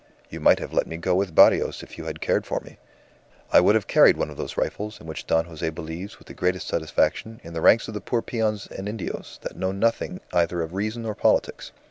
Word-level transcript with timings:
You 0.31 0.39
might 0.39 0.57
have 0.57 0.73
let 0.73 0.87
me 0.87 0.97
go 0.97 1.13
with 1.13 1.35
Barrios 1.35 1.83
if 1.83 1.95
you 1.99 2.05
had 2.05 2.21
cared 2.21 2.47
for 2.47 2.59
me. 2.61 2.79
I 3.53 3.59
would 3.61 3.75
have 3.75 3.85
carried 3.85 4.17
one 4.17 4.31
of 4.31 4.35
those 4.35 4.57
rifles, 4.57 4.99
in 4.99 5.05
which 5.05 5.27
Don 5.27 5.45
Jose 5.45 5.69
believes, 5.69 6.17
with 6.17 6.27
the 6.27 6.33
greatest 6.33 6.67
satisfaction, 6.67 7.39
in 7.43 7.53
the 7.53 7.61
ranks 7.61 7.87
of 7.87 8.03
poor 8.03 8.23
peons 8.23 8.65
and 8.65 8.89
Indios, 8.89 9.37
that 9.43 9.55
know 9.55 9.71
nothing 9.71 10.19
either 10.33 10.63
of 10.63 10.73
reason 10.73 11.05
or 11.05 11.13
politics. 11.13 11.71